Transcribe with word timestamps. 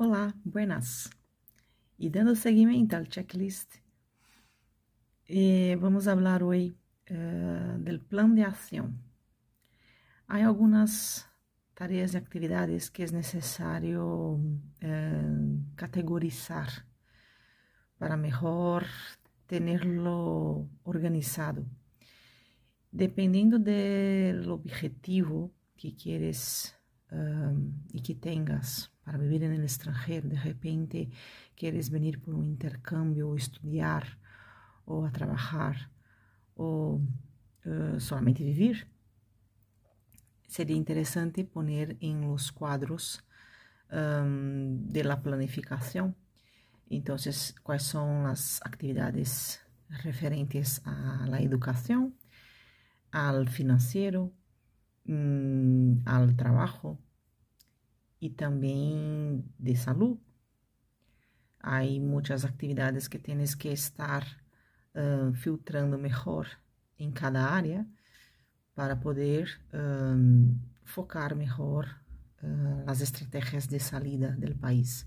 Olá, 0.00 0.32
buenas. 0.44 1.10
E 1.98 2.08
dando 2.08 2.36
seguimento 2.36 2.94
ao 2.94 3.04
checklist, 3.04 3.68
eh, 5.28 5.74
vamos 5.74 6.04
falar 6.04 6.40
hoje 6.40 6.72
uh, 7.10 7.76
do 7.80 7.98
plano 8.04 8.36
de 8.36 8.42
ação. 8.42 8.94
Há 10.28 10.46
algumas 10.46 11.26
tarefas 11.74 12.14
e 12.14 12.16
atividades 12.16 12.88
que 12.88 13.02
é 13.02 13.10
necessário 13.10 14.34
uh, 14.34 15.74
categorizar 15.74 16.86
para 17.98 18.16
melhor 18.16 18.86
tenerlo 19.48 20.70
organizado. 20.84 21.68
Dependendo 22.92 23.58
do 23.58 24.52
objetivo 24.54 25.52
que 25.76 25.90
queres 25.90 26.77
um, 27.12 27.72
e 27.92 28.00
que 28.00 28.14
tengas 28.14 28.90
para 29.04 29.18
viver 29.18 29.48
no 29.48 29.64
estrangeiro, 29.64 30.28
de 30.28 30.36
repente 30.36 31.08
queres 31.56 31.88
venir 31.88 32.18
por 32.18 32.34
um 32.34 32.44
intercâmbio 32.44 33.28
ou 33.28 33.36
estudar 33.36 34.18
ou 34.84 35.04
a 35.04 35.10
trabalhar 35.10 35.90
ou 36.54 36.96
uh, 37.66 38.00
solamente 38.00 38.42
viver, 38.42 38.86
seria 40.46 40.76
interessante 40.76 41.44
poner 41.44 41.96
em 42.00 42.20
los 42.20 42.50
quadros 42.50 43.22
um, 43.92 44.86
de 44.90 45.02
la 45.02 45.16
planificação. 45.16 46.14
Então, 46.90 47.16
quais 47.62 47.82
são 47.82 48.26
as 48.26 48.60
atividades 48.62 49.60
referentes 49.90 50.80
à 50.84 51.42
educação, 51.42 52.12
ao 53.12 53.46
financeiro, 53.46 54.32
um, 55.08 56.00
ao 56.04 56.32
trabalho 56.34 56.98
e 58.20 58.28
também 58.30 59.44
de 59.58 59.76
saúde. 59.76 60.20
Há 61.60 61.82
muitas 62.00 62.44
atividades 62.44 63.08
que 63.08 63.18
tens 63.18 63.54
que 63.54 63.68
estar 63.68 64.24
uh, 64.94 65.32
filtrando 65.34 65.98
melhor 65.98 66.46
em 66.98 67.10
cada 67.10 67.42
área 67.42 67.86
para 68.74 68.94
poder 68.96 69.60
um, 69.74 70.56
focar 70.84 71.34
melhor 71.34 71.84
uh, 72.42 72.84
as 72.86 73.00
estratégias 73.00 73.66
de 73.66 73.78
saída 73.80 74.32
do 74.32 74.54
país. 74.56 75.06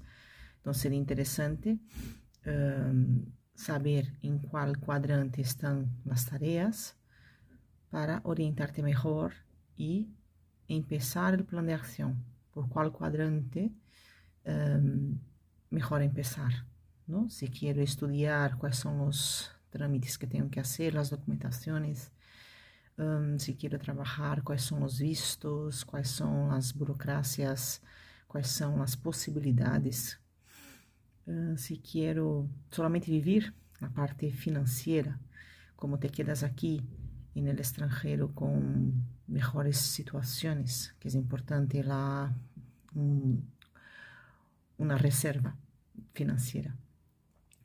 Então, 0.59 0.73
seria 0.73 0.97
interessante 0.97 1.79
um, 2.45 3.25
saber 3.55 4.13
em 4.21 4.37
qual 4.37 4.73
quadrante 4.73 5.41
estão 5.41 5.89
as 6.09 6.25
tarefas 6.25 6.95
para 7.89 8.21
orientar-te 8.23 8.81
melhor 8.81 9.33
e 9.77 10.09
empezar 10.67 11.39
o 11.39 11.43
plano 11.43 11.67
de 11.67 11.73
ação. 11.73 12.17
Por 12.51 12.67
qual 12.67 12.91
quadrante 12.91 13.71
um, 14.45 15.17
melhor 15.69 16.01
empezar. 16.01 16.65
Se 17.29 17.47
quero 17.47 17.81
estudar 17.81 18.57
quais 18.57 18.77
são 18.77 19.07
os 19.07 19.51
trâmites 19.69 20.15
que 20.15 20.27
tenho 20.27 20.49
que 20.49 20.61
fazer, 20.61 20.97
as 20.97 21.09
documentações, 21.09 22.11
um, 22.97 23.37
se 23.37 23.53
quero 23.53 23.77
trabalhar, 23.79 24.41
quais 24.41 24.63
são 24.63 24.83
os 24.83 24.99
vistos, 24.99 25.83
quais 25.83 26.09
são 26.09 26.51
as 26.51 26.71
burocracias, 26.71 27.81
quais 28.27 28.47
são 28.47 28.81
as 28.81 28.95
possibilidades. 28.95 30.17
Uh, 31.27 31.57
se 31.57 31.77
quero 31.77 32.49
somente 32.69 33.09
viver 33.09 33.53
a 33.81 33.89
parte 33.89 34.31
financeira, 34.31 35.19
como 35.75 35.97
te 35.97 36.09
quedas 36.09 36.43
aqui 36.43 36.81
no 37.35 37.49
estrangeiro 37.49 38.29
com 38.29 38.93
melhores 39.31 39.77
situações, 39.77 40.93
que 40.99 41.07
é 41.07 41.17
importante 41.17 41.81
lá 41.81 42.33
um, 42.95 43.41
uma 44.77 44.97
reserva 44.97 45.57
financeira. 46.13 46.73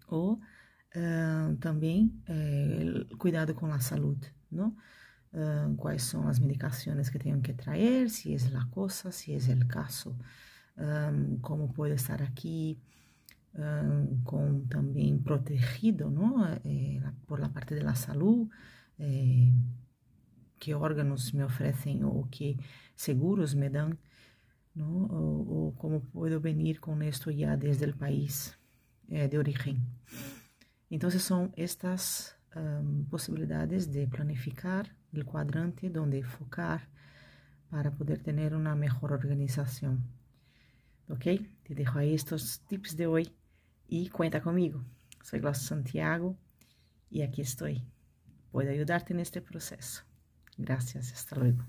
Ou 0.09 0.35
uh, 0.35 1.57
também 1.59 2.13
uh, 2.29 3.17
cuidado 3.17 3.55
com 3.55 3.67
a 3.67 3.81
saúde, 3.81 4.33
não? 4.51 4.77
Uh, 5.33 5.75
quais 5.77 6.05
são 6.05 6.29
as 6.29 6.39
medicações 6.39 7.11
que 7.11 7.19
tenho 7.19 7.41
que 7.43 7.53
trazer, 7.53 8.09
se 8.09 8.33
é 8.33 8.57
a 8.57 8.65
coisa, 8.67 9.11
se 9.11 9.35
é 9.35 9.55
o 9.55 9.67
caso, 9.67 10.17
um, 10.79 11.39
como 11.41 11.73
pode 11.75 11.95
estar 11.95 12.23
aqui, 12.23 12.79
um, 13.55 14.23
com 14.23 14.67
também 14.67 15.19
protegido, 15.19 16.11
não? 16.11 16.45
Eh, 16.65 17.01
por 17.27 17.41
la 17.41 17.49
parte 17.49 17.75
da 17.75 17.95
saúde, 17.95 18.51
eh, 18.99 19.53
que 20.67 20.75
órgãos 20.75 21.31
me 21.31 21.45
oferecem 21.45 22.03
ou 22.03 22.27
que 22.27 22.59
seguros 22.97 23.55
me 23.55 23.69
dão? 23.69 23.97
Ou, 24.77 25.73
como 25.79 26.01
posso 26.01 26.41
venir 26.41 26.81
com 26.81 27.01
isto 27.05 27.31
já 27.31 27.55
desde 27.55 27.85
o 27.85 27.97
país 27.97 28.53
eh, 29.09 29.29
de 29.29 29.39
origem. 29.39 29.81
Então, 30.91 31.09
são 31.09 31.53
estas 31.57 32.35
um, 32.57 33.07
de 33.89 34.07
planificar 34.09 34.85
o 35.15 35.25
quadrante 35.25 35.87
onde 35.97 36.25
focar 36.25 36.91
para 37.71 37.93
poder 37.93 38.19
ter 38.19 38.53
uma 38.53 38.75
melhor 38.75 39.13
organização. 39.13 40.03
Ok? 41.09 41.49
Te 41.65 41.75
dejo 41.75 41.97
aí 41.97 42.13
estes 42.13 42.59
tips 42.69 42.97
de 42.97 43.07
hoje 43.07 43.33
e 43.89 44.11
conta 44.11 44.41
comigo. 44.41 44.85
Sou 45.23 45.39
Glaucio 45.39 45.69
Santiago 45.69 46.37
e 47.09 47.23
aqui 47.23 47.43
estou. 47.43 47.69
Puedo 48.51 48.71
ayudarte 48.71 49.13
en 49.13 49.21
este 49.21 49.41
proceso. 49.41 50.16
Gracias, 50.59 51.13
hasta 51.13 51.37
luego. 51.37 51.63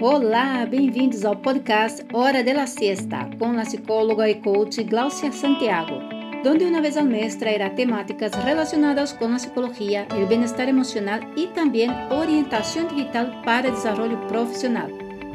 Olá, 0.00 0.66
bem-vindos 0.66 1.24
ao 1.24 1.36
podcast 1.36 2.04
Hora 2.12 2.42
de 2.42 2.52
la 2.52 2.66
Siesta 2.66 3.30
com 3.38 3.58
a 3.58 3.62
psicóloga 3.62 4.28
e 4.28 4.36
coach 4.42 4.84
Glaucia 4.84 5.32
Santiago, 5.32 6.00
onde 6.46 6.64
uma 6.64 6.80
vez 6.80 6.96
ao 6.96 7.04
mês 7.04 7.34
trairá 7.36 7.70
temáticas 7.70 8.32
relacionadas 8.34 9.12
com 9.12 9.26
a 9.26 9.36
psicologia, 9.36 10.06
o 10.12 10.26
bem-estar 10.26 10.68
emocional 10.68 11.20
e 11.36 11.48
também 11.48 11.88
orientação 12.10 12.86
digital 12.88 13.26
para 13.42 13.70
desenvolvimento 13.70 14.26
profissional. 14.28 14.88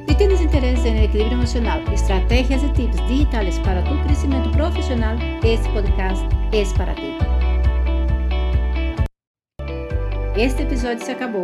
Si 0.08 0.16
tienes 0.16 0.42
interés 0.42 0.84
en 0.86 0.98
el 0.98 1.06
equilibrio 1.06 1.38
emocional, 1.38 1.82
estrategias 1.94 2.64
y 2.64 2.70
tips 2.74 2.98
digitales 3.08 3.60
para 3.60 3.84
tu 3.84 4.00
crecimiento 4.04 4.52
profesional, 4.52 5.18
este 5.44 5.70
podcast 5.70 6.24
es 6.52 6.74
para 6.74 6.94
ti. 6.96 7.41
Este 10.36 10.64
episódio 10.64 11.04
se 11.04 11.12
acabou. 11.12 11.44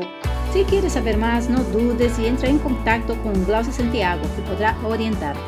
Se 0.54 0.64
quieres 0.64 0.94
saber 0.94 1.18
mais, 1.18 1.50
não 1.50 1.62
dudes 1.72 2.18
e 2.18 2.26
entra 2.26 2.50
em 2.50 2.58
contato 2.58 3.18
com 3.18 3.34
Glaucia 3.44 3.74
Santiago, 3.74 4.26
que 4.30 4.42
poderá 4.44 4.78
orientarte. 4.82 5.42